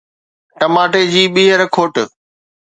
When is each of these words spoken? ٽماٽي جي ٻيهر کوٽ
ٽماٽي 0.59 1.01
جي 1.13 1.23
ٻيهر 1.33 1.61
کوٽ 1.75 1.93